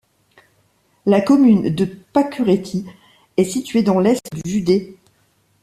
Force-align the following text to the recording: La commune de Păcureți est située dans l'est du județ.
La 1.05 1.21
commune 1.21 1.69
de 1.75 1.85
Păcureți 1.85 2.83
est 3.37 3.43
située 3.45 3.83
dans 3.83 3.99
l'est 3.99 4.25
du 4.43 4.49
județ. 4.49 4.95